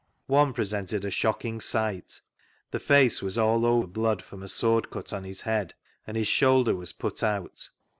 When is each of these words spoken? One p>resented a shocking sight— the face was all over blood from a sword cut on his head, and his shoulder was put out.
One 0.25 0.51
p>resented 0.51 1.03
a 1.05 1.11
shocking 1.11 1.61
sight— 1.61 2.21
the 2.71 2.79
face 2.79 3.21
was 3.21 3.37
all 3.37 3.67
over 3.67 3.85
blood 3.85 4.23
from 4.23 4.41
a 4.41 4.47
sword 4.47 4.89
cut 4.89 5.13
on 5.13 5.25
his 5.25 5.41
head, 5.41 5.75
and 6.07 6.17
his 6.17 6.27
shoulder 6.27 6.73
was 6.75 6.91
put 6.91 7.21
out. 7.21 7.69